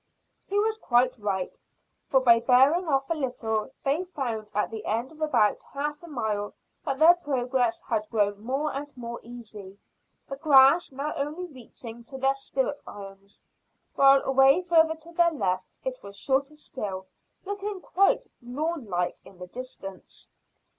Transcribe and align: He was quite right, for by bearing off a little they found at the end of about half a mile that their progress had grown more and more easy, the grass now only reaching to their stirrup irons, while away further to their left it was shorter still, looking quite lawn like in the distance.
He 0.47 0.57
was 0.57 0.79
quite 0.79 1.15
right, 1.19 1.59
for 2.09 2.21
by 2.21 2.39
bearing 2.39 2.87
off 2.87 3.07
a 3.11 3.13
little 3.13 3.69
they 3.85 4.03
found 4.03 4.51
at 4.55 4.71
the 4.71 4.83
end 4.87 5.11
of 5.11 5.21
about 5.21 5.61
half 5.73 6.01
a 6.01 6.07
mile 6.07 6.55
that 6.83 6.97
their 6.97 7.13
progress 7.13 7.83
had 7.87 8.09
grown 8.09 8.39
more 8.41 8.73
and 8.73 8.91
more 8.97 9.19
easy, 9.21 9.77
the 10.27 10.37
grass 10.37 10.91
now 10.91 11.13
only 11.13 11.45
reaching 11.45 12.03
to 12.05 12.17
their 12.17 12.33
stirrup 12.33 12.81
irons, 12.87 13.45
while 13.93 14.23
away 14.23 14.63
further 14.63 14.95
to 14.95 15.11
their 15.11 15.29
left 15.29 15.79
it 15.85 16.01
was 16.01 16.17
shorter 16.17 16.55
still, 16.55 17.05
looking 17.45 17.79
quite 17.79 18.25
lawn 18.41 18.87
like 18.87 19.17
in 19.23 19.37
the 19.37 19.45
distance. 19.45 20.31